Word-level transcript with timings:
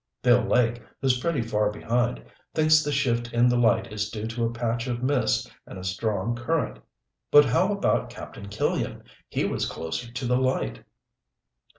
Bill 0.23 0.41
Lake, 0.41 0.81
who's 0.99 1.19
pretty 1.19 1.43
far 1.43 1.71
behind, 1.71 2.25
thinks 2.55 2.81
the 2.81 2.91
shift 2.91 3.31
in 3.33 3.47
the 3.47 3.55
light 3.55 3.93
is 3.93 4.09
due 4.09 4.25
to 4.29 4.45
a 4.45 4.51
patch 4.51 4.87
of 4.87 5.03
mist 5.03 5.51
and 5.67 5.77
a 5.77 5.83
strong 5.83 6.35
current. 6.35 6.79
But 7.29 7.45
how 7.45 7.71
about 7.71 8.09
Captain 8.09 8.47
Killian? 8.47 9.03
He 9.29 9.45
was 9.45 9.69
closer 9.69 10.11
to 10.11 10.25
the 10.25 10.37
light." 10.37 10.83